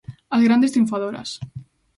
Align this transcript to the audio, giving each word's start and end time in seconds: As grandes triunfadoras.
As 0.35 0.41
grandes 0.45 0.73
triunfadoras. 0.73 1.29